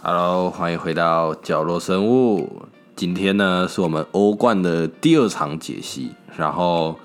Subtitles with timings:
[0.00, 2.62] Hello，欢迎回到角落生物。
[2.94, 6.12] 今天呢，是我们欧冠的第二场解析。
[6.36, 6.96] 然后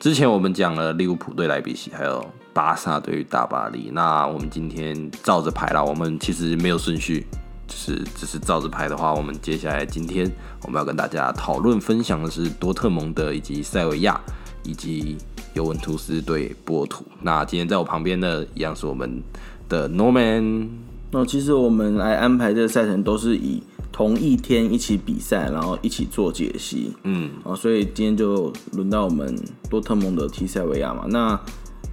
[0.00, 3.90] 之前我们讲了利物浦对莱比锡，还有巴萨对于大巴黎。
[3.92, 7.24] 那我们今天照着排啦，我们其实没有顺序，
[7.68, 10.28] 就是只是照着排的话，我们接下来今天
[10.64, 14.20] 我们要跟大家讨论分享的是多特蒙德以及塞维亚
[14.64, 15.16] 以及
[15.54, 17.04] 尤文图斯对波图。
[17.22, 19.22] 那今天在我旁边的一样是我们
[19.68, 20.68] 的 Norman。
[21.10, 26.92] 那其实我们来安排这个赛程都是以同一天一起比赛，然后一起做解析。
[27.04, 29.34] 嗯，啊，所以今天就轮到我们
[29.70, 31.04] 多特蒙德踢塞维亚嘛。
[31.08, 31.40] 那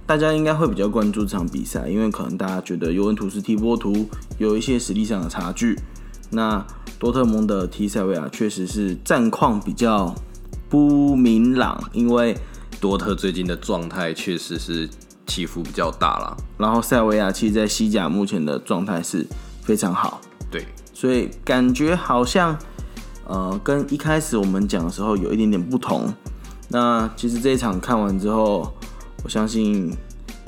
[0.04, 4.06] 大家应该会比较关注这场比赛，因为可能大家觉得尤文图斯踢波图
[4.38, 5.76] 有一些实力上的差距。
[6.30, 6.64] 那
[6.98, 10.14] 多特蒙德踢塞维亚确实是战况比较
[10.68, 12.36] 不明朗，因为
[12.80, 14.88] 多特最近的状态确实是
[15.26, 16.36] 起伏比较大啦。
[16.56, 19.26] 然后塞维亚其实在西甲目前的状态是
[19.62, 20.20] 非常好。
[20.50, 22.56] 对，所以感觉好像，
[23.26, 26.12] 呃，跟一开始我们讲的时候有一点点不同。
[26.68, 28.72] 那其实这一场看完之后，
[29.22, 29.92] 我相信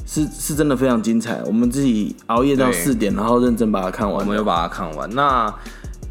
[0.06, 1.42] 是是真的非常精彩。
[1.44, 4.20] 我们自己熬夜到四点，然后认真把它看完。
[4.20, 5.08] 我们有把它看完。
[5.10, 5.52] 那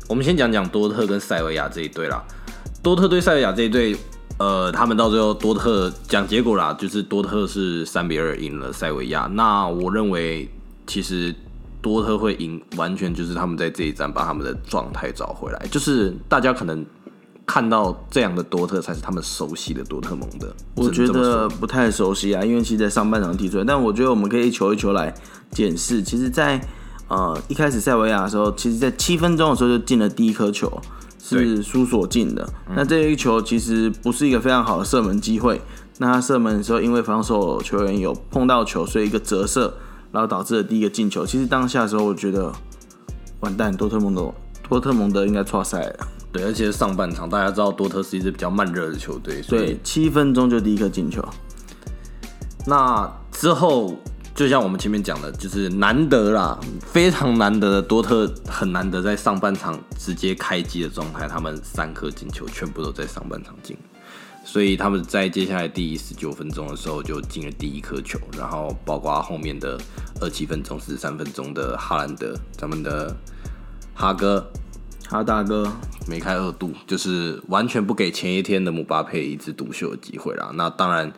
[0.08, 2.24] 我们先讲讲多特跟塞维亚这一队啦。
[2.82, 3.98] 多特对塞维亚这一队，
[4.38, 9.28] 呃，他们到最后多特讲结果啦，就是多特是三比二赢了塞维亚。
[9.34, 10.48] 那我认为
[10.86, 11.34] 其实
[11.82, 15.68] 多特会赢，完全就是他们在这一站把他们的状态找回来。
[15.72, 16.86] 就是大家可能
[17.46, 20.54] 看到这样的多特才是他们熟悉的多特蒙德。
[20.76, 25.16] 我觉得不太熟悉啊，因为其实在上半场踢出来，但我觉得我们可以一球一球来
[25.50, 26.04] 检视。
[26.04, 26.62] 其实在，
[27.08, 30.70] 呃一开始塞维亚的时候，其实在七分钟的时候就进了第一颗球，
[31.28, 32.48] 是对苏索进的。
[32.76, 35.62] 那这一球其实不是一个非常好的射门机会。
[35.98, 39.74] 那他射门的时候，因为防守球员有碰到球，所以一个折射，
[40.12, 41.26] 然后导致了第一个进球。
[41.26, 42.54] 其实当下的时候，我觉得
[43.40, 44.34] 完蛋，多特蒙德
[44.70, 46.08] 多特蒙德应该错赛了。
[46.32, 51.24] 对，而且上半场大家知道多特是一支比较慢热的球队，所以对，七分钟就第一个进球。
[52.66, 53.96] 那之后，
[54.38, 63.76] 就像我们前面讲的，就是难得啦，非常难得的多特很难得在上半场直接开机的状态，他们三颗进球全部都在上半场进，
[64.46, 69.76] 所以他们在接下来第十九分钟的时候就进了第一颗球，然后包括后面的
[70.22, 73.18] 二七分钟、四十三分钟的哈兰德，咱们的
[73.96, 74.48] 哈哥
[75.10, 75.68] 哈大哥，
[76.08, 80.52] 梅开二度，就是完全不给前一天的姆巴佩一枝独秀的机会啦。
[80.54, 81.12] 那当然，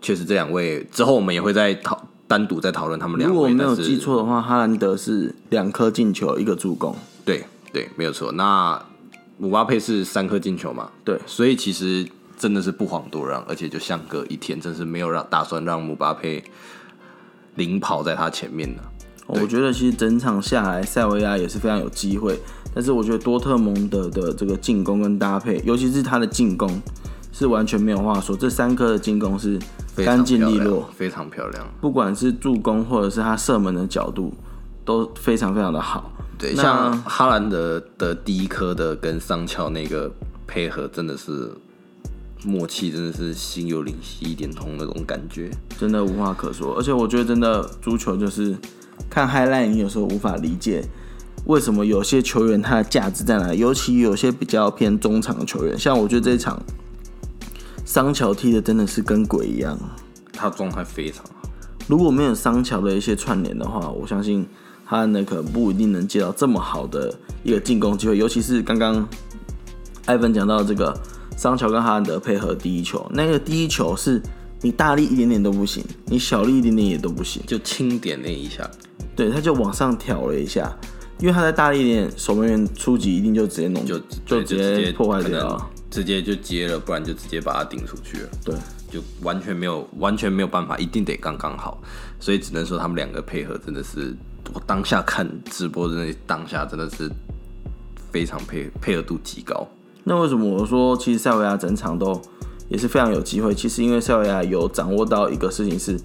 [0.00, 3.34] 确实这两位之后我们也会再讨单独在讨论他们两位。
[3.34, 6.94] 如果我没有记错的话，哈兰德是两颗进球，一个助攻。
[7.24, 8.30] 对对，没有错。
[8.30, 8.80] 那
[9.36, 10.88] 姆巴佩是三颗进球嘛？
[11.04, 12.06] 对所以其实
[12.38, 16.44] 真的是不遑多让，而且就相隔一天，真是没有让打算让姆巴佩
[17.56, 18.82] 领跑在他前面的。
[19.26, 22.38] 我觉得其实整场下来，塞维亚也是非常有机会，
[22.72, 26.80] 但是我觉得多特蒙德的这个进攻跟搭配，尤其是他的进攻，
[27.32, 28.36] 是完全没有话说。
[28.36, 29.58] 这三颗的进攻是
[29.96, 31.66] 干净利落，非常漂亮。
[31.80, 34.32] 不管是助攻或者是他射门的角度，
[34.84, 36.12] 都非常非常的好。
[36.38, 40.10] 对，像哈兰德的第一颗的跟桑乔那个
[40.46, 41.50] 配合，真的是
[42.44, 45.50] 默契，真的是心有灵犀一点通那种感觉。
[45.78, 46.74] 真的无话可说。
[46.76, 48.56] 而且我觉得真的足球就是
[49.10, 50.82] 看 highlight，你有时候无法理解
[51.44, 56.58] 为什么有些球员他的价值在哪里，尤其有些比较偏中场的球员，像我觉得这一场
[57.92, 59.76] 桑乔踢的真的是跟鬼一样。
[60.32, 61.50] 他状态非常好。
[61.88, 64.46] 如果没有桑乔的一些串联的话，我相信
[64.86, 67.12] 他那可能不一定能接到这么好的
[67.42, 69.04] 一个进攻机会，尤其是刚刚
[70.06, 70.96] 艾文讲到这个
[71.36, 74.22] 桑乔跟哈兰德配合第一球，那个第一球是
[74.60, 78.70] 你大力一点点都不行，你小力一点点也都不行，就轻点那一下，
[79.16, 80.72] 对，他就往上挑了一下，
[81.18, 88.28] 因为他在大力一点，守门员出击一定就直接弄就就直接破坏掉了，直接就接了，不然就直接把它顶出去了。
[88.44, 88.54] 对。
[88.90, 91.80] 就完全没有完全没有办法，一定得刚刚好，
[92.18, 94.12] 所以只能说他们两个配合真的是，
[94.52, 97.08] 我当下看直播的那当下真的是
[98.10, 99.64] 非常配配合度极高。
[100.02, 102.20] 那为什么我说其实塞维亚整场都
[102.68, 103.54] 也是非常有机会？
[103.54, 105.96] 其实因为塞维亚有掌握到一个事情是，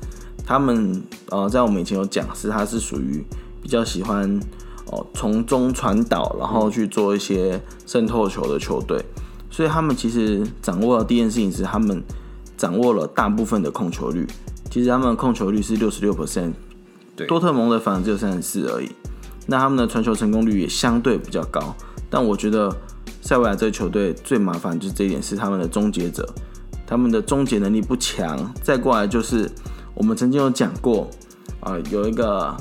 [0.46, 3.26] 他们呃在我们以前有讲是他是属于
[3.64, 4.40] 比较喜欢
[4.92, 9.04] 哦从中传导，然后去做一些渗透球的球队，
[9.56, 12.04] 所以他们其实掌握的第一件事情是他们
[12.58, 14.28] 掌握了大部分的控球率。
[14.70, 16.52] 其实他们的控球率是六十六 percent，
[17.16, 18.92] 对多特蒙德反而只有三十四而已。
[19.48, 21.74] 那他们的传球成功率也相对比较高，
[22.10, 22.70] 但我觉得
[23.22, 26.28] 塞维亚这个球队最麻烦就是这一点，是他们的终结者，
[26.86, 28.54] 他们的终结能力不强。
[28.62, 29.50] 再过来就是
[29.94, 31.10] 我们曾经有讲过，
[31.62, 32.54] 啊、有一个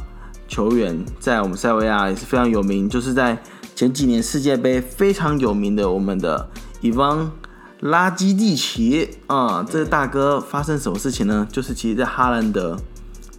[0.47, 3.37] 球员在我们塞维亚也是非常有名，就是在
[3.75, 6.49] 前几年世界杯非常有名的我们的
[6.85, 7.33] 伊方
[7.81, 11.49] 拉基蒂奇啊，这个大哥发生什么事情呢？
[11.51, 12.79] 就是其实，在哈兰德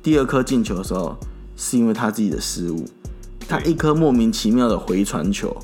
[0.02, 1.16] 第二颗进球的时候，
[1.56, 2.84] 是因为他自己的失误，
[3.48, 5.56] 他一颗莫名其妙的回传球，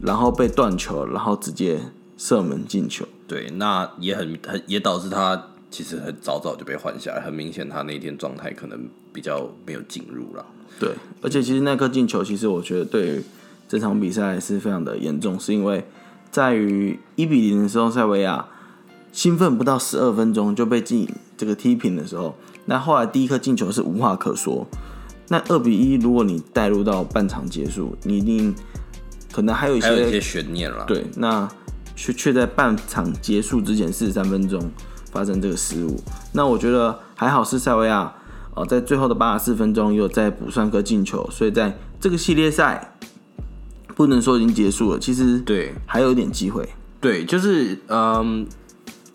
[0.00, 1.80] 然后被断球，然后直接
[2.16, 3.04] 射门进球。
[3.26, 10.46] 对，那也很很也导致他其实很早早就被换下来，很明显他那天状态可能比较没有进入了。
[10.78, 13.24] 对，而且其实那颗进球，其实我觉得对于
[13.68, 15.84] 这场比赛是非常的严重，是因为
[16.30, 18.46] 在于一比零的时候，塞维亚
[19.12, 22.36] 兴奋不到十二分钟就被进这个踢平的时候，
[22.66, 24.66] 那后来第一颗进球是无话可说。
[25.28, 28.54] 那二比一，如果你带入到半场结束，你一定
[29.30, 30.84] 可能还有一些悬念了。
[30.86, 31.46] 对，那
[31.94, 34.70] 却却在半场结束之前四十三分钟
[35.10, 36.00] 发生这个失误。
[36.32, 38.10] 那我觉得还好是塞维亚，
[38.54, 42.94] 哦，在最后的八十四分钟又再补上颗进球，所以在这个系列赛
[43.98, 46.68] 不能说已经结束了，其实对还有一点机会。
[47.00, 48.46] 对，就是嗯，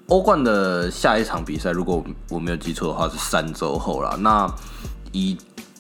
[0.08, 4.18] 欧冠的下一场比赛，如果我没有记错的话，是三周后了。
[4.18, 4.46] 那
[5.14, 5.38] 以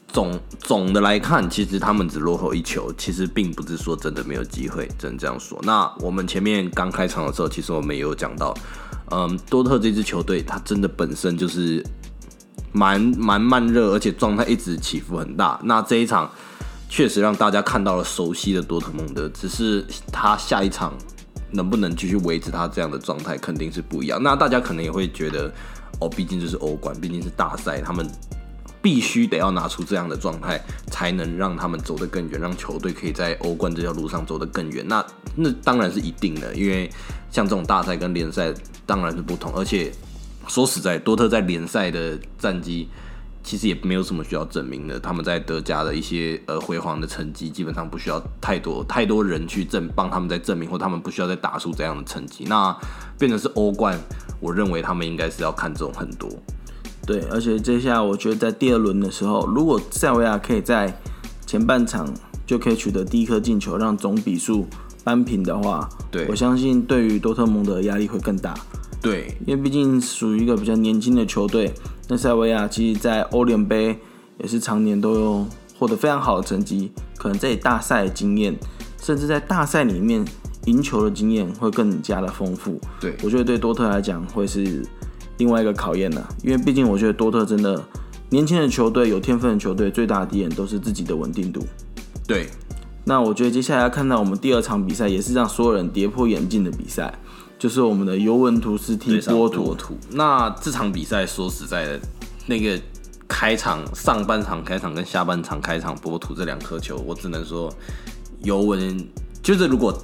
[0.08, 5.60] 总总的来看，其实他们只落后一球，其实并不是说真的没有机会，只能这样说。
[5.64, 8.54] 那我们前面刚开场的时候，其实我们也有讲到，
[9.12, 11.86] 嗯，多特这支球队，它真的本身就是
[12.72, 15.60] 蛮蛮慢热，而且状态一直起伏很大。
[15.66, 16.32] 那这一场
[16.94, 20.94] 确实让大家看到了熟悉的多特蒙德，只是他下一场
[21.50, 24.22] 能不能继续维持他这样的状态，肯定是不一样。
[24.22, 25.52] 那大家可能也会觉得，
[26.00, 28.08] 哦，毕竟这是欧冠，毕竟是大赛，他们
[28.80, 30.62] 必须得要拿出这样的状态，
[30.92, 34.86] 才能让他们走得更远，让球队可以在欧冠这条路上走得更远。
[34.88, 35.04] 那
[35.36, 36.88] 那当然是一定的，因为
[37.32, 38.54] 像这种大赛跟联赛
[38.86, 39.92] 当然是不同，而且
[40.48, 42.88] 说实在，多特在联赛的战绩
[43.44, 45.00] 其实也没有什么需要证明的。
[45.00, 52.46] 他们在德甲的一些呃辉煌的成绩，基本上不需要太多太多人去证帮他们在证明，或他们不需要再打出这样的成绩。
[52.48, 52.76] 那
[53.20, 54.00] 变成是欧冠，
[54.40, 56.30] 我认为他们应该是要看重很多。
[57.06, 60.98] 对，而且接下来我觉得在第二轮的时候，如果塞维亚可以在
[61.46, 62.12] 前半场
[62.46, 64.66] 就可以取得第一颗进球，让总比数
[65.04, 68.54] 扳平的话，对我相信对于多特蒙德的压力会更大。
[69.02, 71.74] 对，因为毕竟属于一个比较年轻的球队，
[72.08, 73.98] 那塞维亚其实在欧联杯
[74.38, 75.46] 也是常年都有
[75.78, 78.56] 获得非常好的成绩，可能在大赛经验，
[79.02, 80.24] 甚至在大赛里面
[80.66, 82.80] 赢球的经验会更加的丰富。
[83.00, 84.86] 对我觉得对多特来讲会是
[85.38, 87.82] 另外一个考验了，因为毕竟我觉得多特真的
[88.30, 91.66] 年轻的球队、有天分的球队，最大的敌人都是自己的稳定度。
[92.28, 92.48] 对，
[93.06, 97.14] 那我觉得接下来要看到我们第二场比赛，也是让所有人跌破眼镜的比赛，
[97.64, 99.64] 就是我们的尤文图斯踢波图。
[99.64, 99.98] 波图。
[100.12, 102.00] 那这场比赛说实在的，
[102.46, 102.78] 那个
[103.26, 107.74] 开场上半场开场跟下半场开场波图这两颗球，我只能说
[108.42, 109.08] 尤文
[109.42, 109.98] 就是如果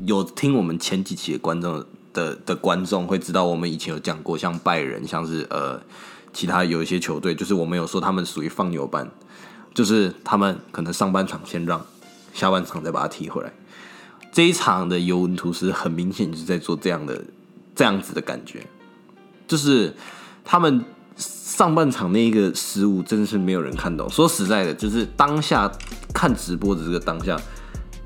[0.00, 1.82] 有听我们前几期的观众
[2.12, 5.80] 的的观众会知道，我们以前有讲过，像拜仁，像是呃
[6.34, 9.10] 其他有一些球队，就是我们有说他们属于放牛班，
[9.72, 11.80] 就是他们可能上半场先让，
[12.34, 13.50] 下半场再把它踢回来。
[14.36, 17.18] 这一场的尤文图斯很明显就是在做这样的
[17.74, 18.62] 这样子的感觉，
[19.48, 19.94] 就是
[20.44, 20.84] 他们
[21.16, 24.06] 上半场那一个失误真的是没有人看懂。
[24.10, 25.72] 说实在的，就是当下
[26.12, 27.40] 看直播的这个当下，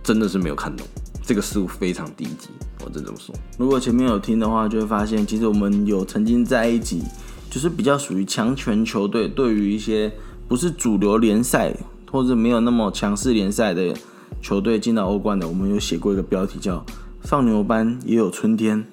[0.05, 0.87] 真的是没有看懂
[1.21, 2.51] 这个失误非常低级，
[2.85, 3.35] 我真这么说。
[3.59, 7.03] 如果前面有听的话，就会发现其实我们有曾经在一起，
[7.51, 10.13] 就是比较属于强权球队，对于一些
[10.47, 11.75] 不是主流联赛
[12.09, 13.93] 或者没有那么强势联赛的
[14.41, 16.85] 球队进到欧冠的，我们有写过一个标题叫
[17.23, 18.85] “放牛班也有春天”。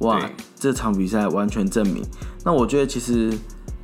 [0.00, 2.02] 哇，这场比赛完全证明。
[2.44, 3.32] 那我觉得其实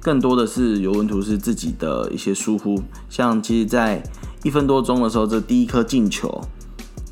[0.01, 4.03] 更多的是尤文图斯自己的一些疏忽，像其实，在
[4.43, 6.41] 一分多钟的时候，这第一颗进球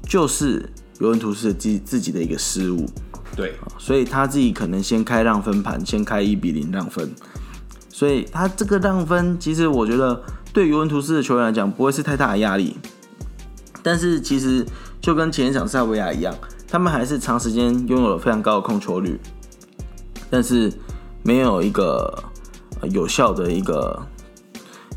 [0.07, 0.71] 就是
[1.01, 2.87] 尤文图斯自己自己的一个失误。
[3.35, 7.11] 对，所以他自己可能先开让分盘，先开一比零让分，
[7.89, 10.23] 所以他这个让分，其实我觉得
[10.53, 12.77] 对尤文图斯的球员来讲不会是太大的压力，
[13.83, 14.65] 但是其实
[15.01, 16.35] 就跟前一场塞维亚一样，
[16.69, 19.19] 他们还是长时间拥有了非常高的控球率，
[20.31, 20.73] 但是
[21.23, 22.25] 没有一个、
[22.81, 24.01] 呃有效的一个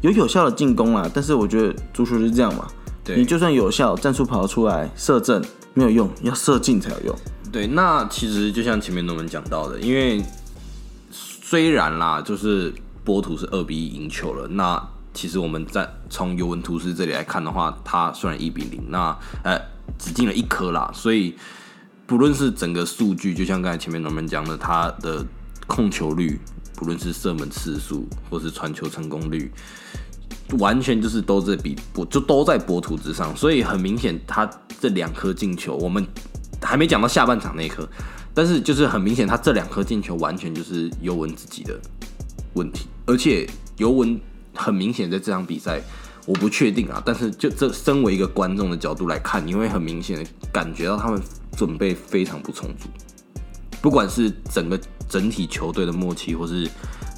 [0.01, 1.09] 有有效的进攻啦。
[1.13, 2.67] 但是我觉得足球就是这样嘛，
[3.03, 7.15] 对你就算有效，战术跑出来，射正没有用，要射进才有用。
[7.51, 10.23] 对，那其实就像前面我们讲到的，因为
[11.11, 12.73] 虽然啦，就是
[13.03, 14.81] 波图是二比一赢球了，那
[15.15, 19.59] 其实我们在从尤文图斯这里来看的话，他虽然一比零，那呃
[19.97, 21.33] 只进了一颗啦，所以
[22.05, 25.25] 不论是整个数据，就像刚才前面我们讲的，他的
[25.65, 26.39] 控球率，
[26.75, 29.49] 不论是射门次数或是传球成功率，
[30.59, 34.47] 完全就是都在比博，就都在博图之上，所以很明显，他
[34.79, 36.05] 这两颗进球，我们
[36.61, 37.87] 还没讲到下半场那颗，
[38.33, 41.79] 但是就是很明显，他这两颗进球完全就是尤文自己的
[42.53, 44.19] 问题，而且尤文
[44.55, 45.81] 很明显在这场比赛，
[46.25, 51.21] 我不确定啊，但是就这身为一个观众的角度来看，你会很明显的感觉到他们
[51.55, 52.87] 准备非常不充足，
[53.81, 56.69] 不管是整个整体球队的默契，或是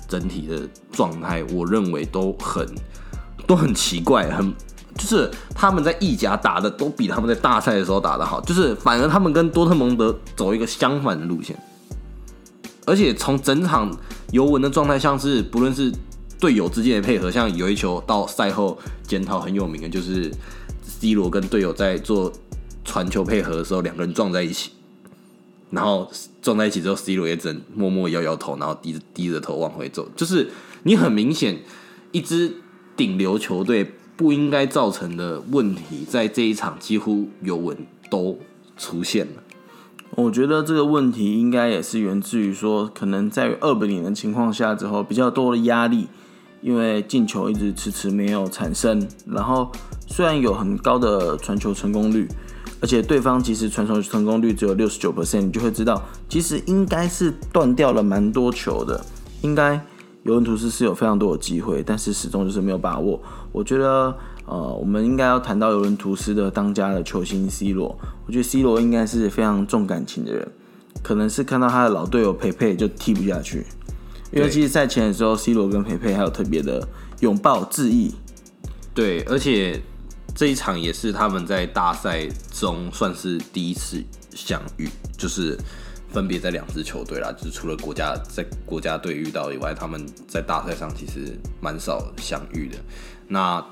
[0.07, 2.67] 整体的状态，我认为都很。
[3.45, 4.53] 都很奇怪，很
[4.93, 11.57] 就是他们在意甲打的都比他们在大赛的时候打的好，就是反而他们跟多特蒙德走一个相反的路线，
[12.85, 13.89] 而且从整场
[14.31, 15.89] 尤文的状态，像是不论是
[16.39, 20.31] 队友之间的配合，像有一球到赛后检讨很有名的，就是
[20.83, 22.31] C 罗跟队友在做
[22.85, 24.71] 传球配合的时候，两个人撞在一起，
[25.71, 26.09] 然后
[26.41, 30.49] 撞在一起之后，C 罗也只能默默摇摇头，然后低着低着头往回走，就是
[30.83, 31.59] 你很明显
[32.11, 32.57] 一支。
[32.97, 37.77] 顶流球队不应该造成的问题，在这一场几乎有稳
[38.09, 38.39] 都
[38.75, 39.43] 出现了。
[40.15, 46.07] 我觉得这个问题应该也是源自于说，可能在二比零的情况下之后，比较多的压力，
[46.67, 49.07] 因为进球一直迟迟没有产生。
[49.25, 49.71] 然后
[50.05, 52.27] 虽然有很高的传球成功率，
[52.81, 59.01] 而且对方其实传球成功率只有六十九 percent，你就会知道，其实应该是断掉了蛮多球的，
[59.41, 59.79] 应该。
[60.23, 63.17] 尤文图斯是有非常多的机会，但是始终就是没有把握。
[63.53, 64.13] 我觉得，
[64.45, 67.97] 呃，我们应该要谈到尤文图斯的当家的球星 C 罗。
[68.25, 70.45] 我觉得 C 罗应该是非常重感情的人，
[71.01, 73.65] 可能是看到他的老队友佩佩就踢不下去。
[74.31, 76.87] 因为其实赛前的时候，C 罗跟佩佩还有特别的
[77.19, 78.13] 拥抱致意。
[78.93, 79.81] 对，而且
[80.35, 84.03] 这一场也是他们在大赛中算是第一次
[84.33, 85.57] 相遇，就是。
[86.09, 92.77] 分别在两支球队啦，就是除了国家在国家队遇到以外，他们在大赛上其实蛮少相遇的。
[93.27, 93.63] 那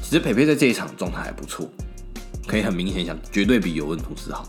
[0.00, 1.68] 其实佩佩在这一场状态还不错，
[2.46, 4.48] 可以很明显想，绝对比尤文图斯好，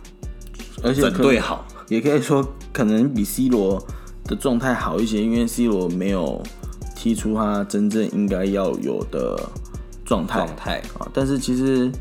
[0.83, 3.83] 而且整队好，也可以说可能比 C 罗
[4.27, 6.43] 的状态好一些，因为 C 罗没有
[6.95, 9.39] 踢出他真正应该要有的
[10.05, 11.07] 状态状态啊。
[11.13, 11.91] 但是其实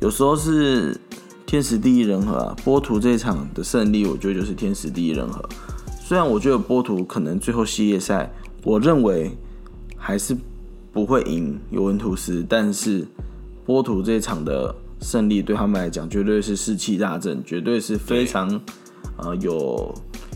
[0.00, 0.98] 有时候是。
[1.44, 5.46] 天时地利人和啊，波图这场的胜利，我觉得就是天时地利人和。
[6.00, 8.32] 虽然我觉得波图可能最后系列赛，
[8.64, 9.36] 我认为
[9.94, 10.34] 还是
[10.90, 13.06] 不会赢尤文图斯，但是
[13.66, 18.58] 波图这场的胜利对他们来讲，绝对是士气大振，绝对是非常
[19.18, 19.94] 呃有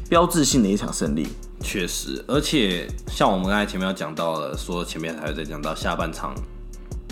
[0.08, 1.26] 标志性的一场胜利。
[1.60, 6.34] 确实，而且像我们刚才前面要讲到了，说前面还有在讲到下半场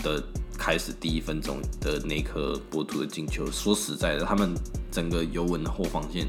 [0.03, 0.23] 的。
[0.57, 4.55] 开始第一分钟的那颗波图的进球，说实在的，他们
[4.89, 6.25] 整个尤文的后防线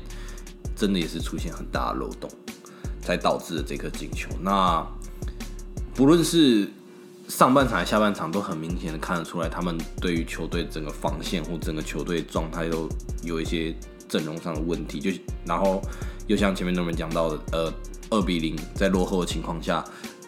[0.75, 2.29] 真的也是出现很大的漏洞，
[3.01, 4.29] 才导致了这颗进球。
[4.41, 4.85] 那
[5.95, 6.69] 不论是
[7.29, 12.89] 上半场还下半场，都很明显的看得出来，他们对于球队整个防线或整个球队状态都
[13.23, 13.73] 有一些
[14.09, 14.99] 阵容上的问题。
[14.99, 15.13] 就
[15.47, 15.81] 然后
[16.27, 17.73] 又像前面那们讲到的，呃，
[18.11, 19.85] 二比零在落后的情况下，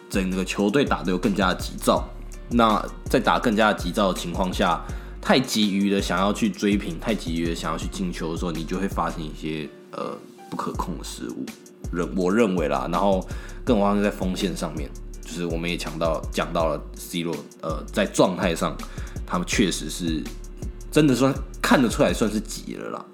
[0.09, 2.07] 整个球队打得又更加急躁。
[2.49, 4.81] 那在打更加急躁的情况下，
[5.21, 10.17] 太急于的想要去追平，太急于的想要去进球的时候，你就会发生一些呃
[10.49, 11.45] 不可控的失误。
[11.91, 13.25] 认我认为啦，然后
[13.63, 14.89] 更何况是在锋线上面，
[15.21, 18.75] 就是我们也讲到讲到了 C 罗，呃，在状态上，
[19.25, 20.23] 他们确实是
[20.91, 23.05] 真的算看得出来算是急了啦，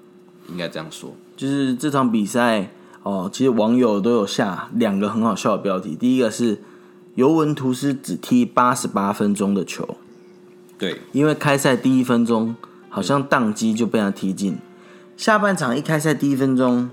[0.48, 1.14] 应该这样说。
[1.36, 2.70] 就是这场比赛
[3.06, 6.58] 哦，其实网友都有下两个很好笑的标题，第一个是。
[7.14, 9.96] 尤文图斯只踢八十八分钟的球，
[10.76, 12.54] 对，因为开赛第一分钟
[12.90, 14.58] 好像宕机就被他踢进，
[15.16, 16.90] 下半场一开赛第一分钟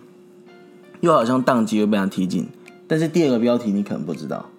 [1.02, 2.48] 又好像宕机又被他踢进，
[2.88, 4.50] 但是第二个标题你可能不知道，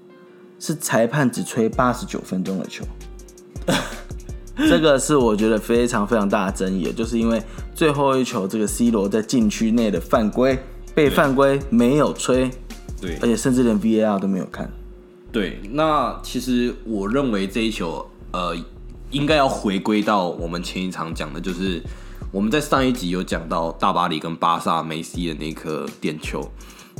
[0.60, 2.84] 是裁判只吹八十九分钟的球，
[4.68, 7.42] 这个是我觉得非常非常大的争议，就是因为
[7.74, 10.58] 最后一球这个 C 罗在禁区内的犯规
[10.94, 12.50] 被犯规没有吹，
[13.00, 14.70] 对，而且甚至连 VAR 都没有看。
[15.32, 18.56] 对，那其实我认为这一球，呃，
[19.10, 21.82] 应该要回归到我们前一场讲的，就是
[22.30, 26.48] 我们在上一集有讲到大巴黎跟巴萨梅西的那颗点球。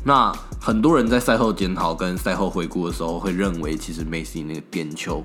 [0.04, 5.24] 那很多人在赛后检讨跟赛后回顾的时候，会认为其实梅西那个点球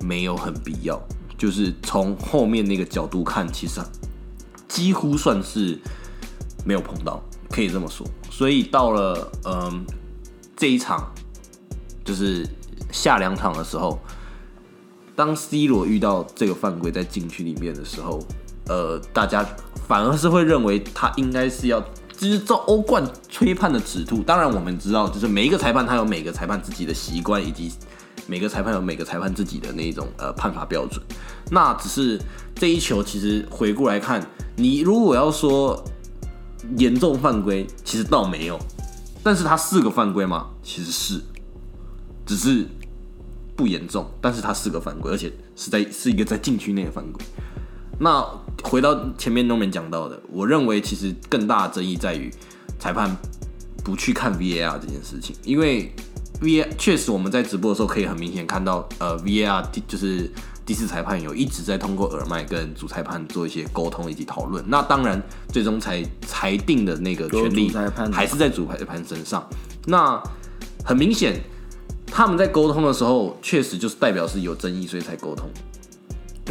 [0.00, 1.00] 没有很必要，
[1.38, 3.80] 就是从后面那个角度看，其实
[4.68, 5.78] 几乎算是
[6.64, 7.20] 没有碰到，
[7.52, 8.04] 可以这么说。
[8.30, 9.84] 所以到了嗯
[10.56, 11.12] 这一场。
[12.04, 12.44] 就是
[12.90, 13.96] 下两场的时候，
[15.14, 18.18] 当 C 罗遇到这个犯规在禁区里面的时候，
[18.66, 19.46] 呃，大家
[19.86, 21.80] 反而是会认为他应该是要，
[22.18, 24.20] 就是照欧冠吹判的尺度。
[24.20, 27.72] 当然，我们知道，就是每一个裁判他有每个裁判自己的习惯，以及
[28.26, 31.00] 每个裁判有每个裁判自己的那种呃判罚标准。
[31.52, 32.20] 那只是
[32.56, 34.20] 这一球，其实回过来看，
[34.56, 35.84] 你如果要说
[36.76, 38.58] 严重犯规，其实倒没有，
[39.22, 41.20] 但是他四个犯规吗，其实是，
[42.24, 42.66] 只是
[43.56, 47.24] 不严重，但是他四个犯规，而且是在是一个在禁区内的犯规。
[47.98, 48.24] 那
[48.64, 52.32] 回到前面那边讲到的，我认为其实更大的争议在于
[52.78, 53.16] 裁判
[53.84, 55.92] 不去看 VAR 这件事情，因为
[56.40, 60.28] VAR 确实我们在直播的时候可以很明显看到，呃，VAR 就是
[60.64, 64.64] 第四裁判有一直在通过耳麦跟主裁判做一些沟通以及讨论。
[64.68, 67.72] 那当然，最终裁裁定的那个权利
[68.12, 69.44] 还是在主裁判身上。
[69.86, 70.22] 那
[70.84, 71.40] 很明显，
[72.06, 75.50] 他们在沟通的时候，确实就是代表是有争议，所以才沟通。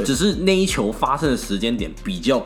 [0.05, 2.45] 只是那一球发生的时间点比较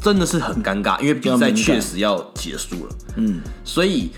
[0.00, 2.96] 真的是很尴尬，因为比赛确实要结束了。
[3.16, 4.10] 嗯，所以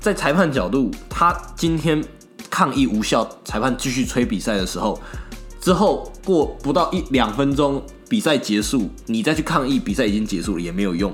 [0.00, 2.02] 在裁判角度，他今天
[2.48, 5.00] 抗议无效，裁判继续吹比赛的时候，
[5.60, 11.12] 之后过不到一两分钟，比赛结束，你再去抗议，比赛已经结束了也没有用。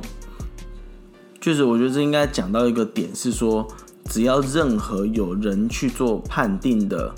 [1.40, 3.66] 确实，我觉得这应该讲到一个点是说，
[4.08, 7.12] 只要任何有人去做判定的，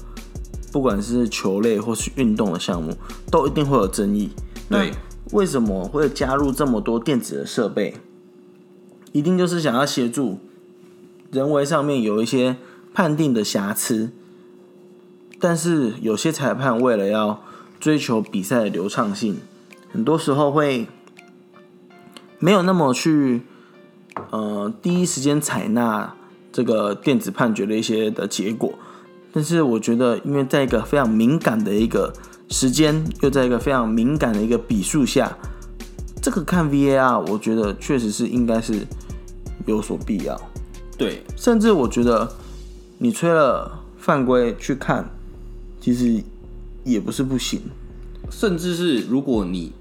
[0.72, 2.94] 不管是球类或是运动的项目，
[3.30, 4.30] 都一定会有争议。
[4.68, 4.92] 对，
[5.32, 7.94] 为什么会加入这么多电子的设备？
[9.12, 10.38] 一定就是想要协助
[11.30, 12.56] 人为上面有一些
[12.92, 14.10] 判定的瑕疵，
[15.40, 17.40] 但是有些裁判为了要
[17.78, 19.38] 追求比赛的流畅性，
[19.92, 20.88] 很多时候会
[22.38, 23.42] 没有那么去
[24.30, 26.14] 呃第一时间采纳
[26.52, 28.72] 这个电子判决的一些的结果。
[29.32, 32.12] 但是我觉得，因为在一个非常敏感的一个
[32.48, 35.36] 时间，又在一个非常敏感的一个比数下，
[36.20, 38.86] 这个看 VAR，我觉得确实是应该是
[39.66, 40.40] 有所必要。
[40.96, 42.28] 对，甚至我觉得
[42.96, 45.08] 你吹了犯规去看，
[45.88, 46.22] 其实
[46.84, 47.62] 也不是不行。
[48.30, 49.72] 甚至是如果你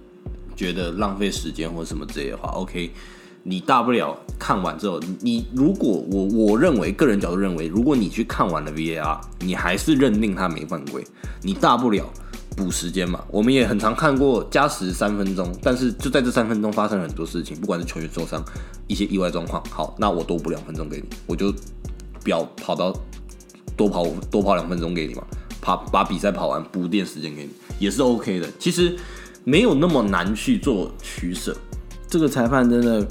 [0.55, 2.89] 觉得浪费时间或什么之类的话，OK，
[3.43, 11.05] 你大不了看完之后，你如果我我认为个人角度认为，如果你去看完了 VAR，你还是认定他没犯规，
[11.41, 12.09] 你大不了
[12.55, 13.21] 补时间嘛。
[13.29, 18.41] 我们也很常看过加时三分钟，但是就在这三分钟发生了很多事情，不管是球员受伤、
[18.87, 21.53] 一些意外状况，好，那我多补两分钟给你，我就
[22.23, 22.97] 表跑到
[23.75, 25.23] 多跑多跑两分钟给你嘛，
[25.67, 28.47] 跑把比赛跑完补点时间给你也是 OK 的。
[28.57, 28.95] 其实
[29.43, 31.53] 没有那么难去做取舍。
[32.07, 33.05] 这个裁判真的，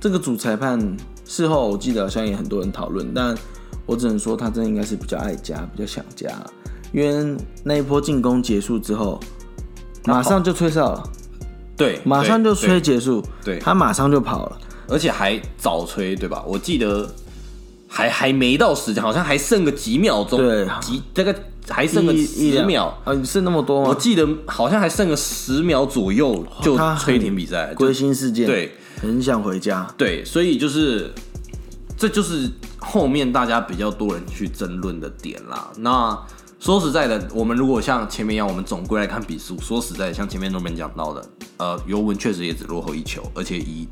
[0.00, 3.36] 这个主裁判事后我记得好像也很多人讨论，但
[3.84, 6.30] 我只能说他真的应该是比较爱家，比较想家，
[6.92, 9.18] 因为那一波进攻结束之后，
[10.04, 11.02] 马上就吹哨了，
[11.76, 13.58] 对，马上就吹，结束，对。
[13.58, 16.44] 他马上就跑了，而且还早吹，对吧？
[16.46, 17.12] 我记得
[17.88, 20.64] 还还没到时间，好像还剩个几秒钟，对。
[20.80, 21.34] 几这个
[21.68, 22.96] 还剩个十秒。
[23.04, 23.88] 啊，你是那么多吗？
[23.88, 31.12] 我记得好像还剩个十秒左右就他吹停比赛，归心似箭，，对很想回家，对，所以就是
[31.96, 35.70] 这就是后面大家比较多人去争论的点啦。
[35.78, 36.18] 那
[36.58, 41.24] 说实在的，我们如果像前面一样，我们总归来看比数，说实在的，像前面那边讲到的，
[41.56, 43.88] 呃，尤文确实也只落后一球，而且以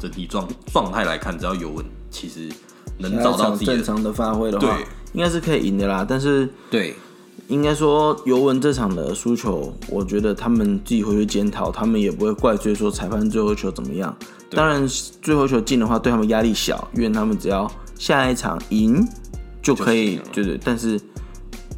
[0.00, 2.50] 整体状状态来看，只要尤文其实
[2.98, 4.86] 能找到自己的正常的发挥的话对，
[5.16, 6.06] 应该是可以赢的啦。
[6.06, 6.94] 但是对
[7.48, 14.14] 应该说尤文这场的输球，我觉得他们自己回去检讨，他们也不会怪罪说裁判最后球怎么样。
[14.50, 14.86] 当然，
[15.22, 19.06] 最后球进的话，对他们压力小，因为他们只要下一场赢
[19.62, 20.60] 就可以对对。
[20.62, 21.00] 但是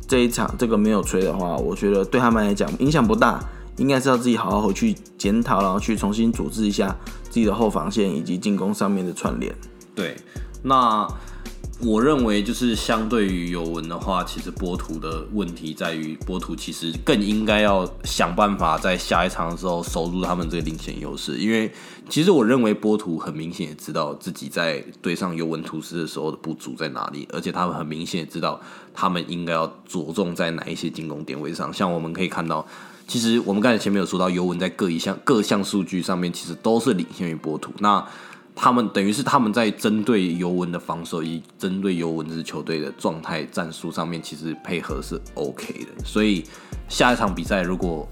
[0.06, 3.42] 这一场这个没有吹的话，我觉得对他们来讲影响不大，
[3.76, 9.54] 应该是要自己好好回去检讨，然后去重新组织一下自己的后防线以及进攻上面的串联。
[9.94, 10.16] 对，
[10.62, 11.06] 那
[11.80, 21.72] 我认为就是相对于尤文的话，其实波图的问题在于，波图其实更应该要想办法在下一场的时候守住他们这个领先优势，因为
[22.08, 28.60] 其实我认为波图很明显也知道自己在对上尤文图斯的时候的不足在哪里，而且他们很明显也知道
[28.92, 32.66] 他们应该要着重在哪一些进攻点位上，像我们可以看到。
[33.06, 37.72] 其实我们刚才前面有说到，尤文在各一项各项数据上面其实都是领先于波图。
[37.78, 38.06] 那
[38.60, 46.04] 他们等于是他们在针对尤文的防守以及针对尤文这支球队的状态战术上面，其实配合是 OK 的。
[46.04, 46.42] 所以
[46.88, 48.06] 下一场比赛如果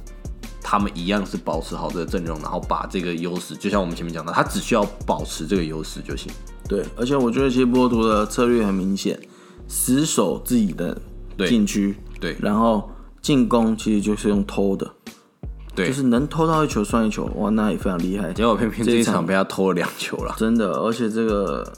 [0.63, 6.31] 他们一样是保持好这个阵容，然后把这个优势，就像我们前面讲的，他只需要保持这个优势就行。
[6.69, 9.21] 对，而且我觉得其实波图的策略很明显，
[9.67, 10.97] 死守自己的
[11.37, 12.89] 对禁区，对然后
[13.21, 14.93] 进攻其实就是用偷的，
[15.77, 20.35] 对就，是能偷到一球算一球，哇，那也非常厉害，结果偏偏这一场场被他偷了两球了。
[20.39, 21.71] 真的，而且这个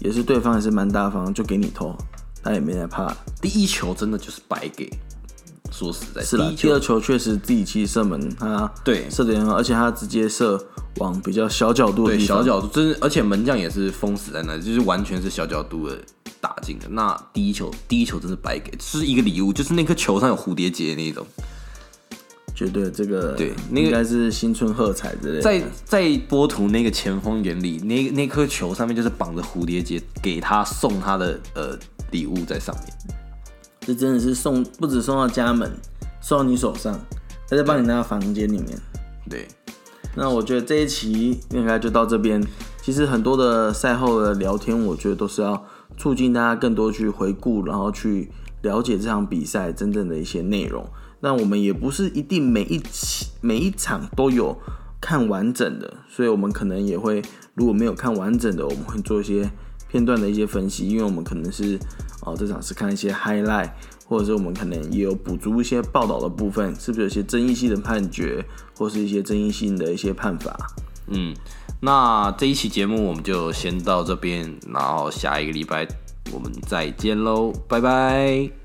[0.00, 1.96] 也是对方也是蛮大方，就给你偷，
[2.42, 3.16] 他也没在怕。
[3.40, 4.90] 第一球真的就是白给。
[5.70, 10.62] 说实在，是了，第二球确实自己其实射门，他对射的很好，而且他直接射
[10.98, 15.98] 往比较小角度的对地方，小角度，真而且门将也是封死在那，就是完全是小角度的
[16.40, 16.86] 打进的。
[16.88, 21.26] 那第一球，第一球真是白给，是一个礼物，就是那颗球上有蝴蝶结的那种。
[22.54, 25.42] 绝对这个对那个应该是新春喝彩之类的。
[25.42, 31.76] 在在波图那个前锋眼里，那那颗球上面就是绑着蝴蝶结，给他送他的呃
[32.12, 32.86] 礼物在上面。
[33.80, 35.70] 这真的是送，不止送到家门，
[36.20, 36.98] 送到你手上，
[37.50, 38.78] 还在帮你拿到房间里面。
[39.28, 39.48] 对，
[40.14, 42.42] 那我觉得这一期应该就到这边。
[42.80, 48.30] 其实很多的赛后的聊天，我觉得都是要促进大家更多去回顾，然后去
[48.62, 50.86] 了解这场比赛真正的一些内容。
[51.24, 54.54] 那我们也不是一定每一期每一场都有
[55.00, 57.22] 看完整的，所以我们可能也会
[57.54, 59.50] 如果没有看完整的，我们会做一些
[59.88, 61.78] 片段的一些分析，因为我们可能是
[62.20, 63.70] 哦这场是看一些 highlight，
[64.06, 68.44] 或者是我们可能也有补足一些报道的部分，是不是有些争议性的判决，
[68.76, 70.54] 或是一些争议性的一些判罚？
[71.06, 71.34] 嗯，
[71.80, 75.88] 那这一期节目我们就先到这边，然后下一个礼拜
[76.30, 78.63] 我们再见喽，拜拜。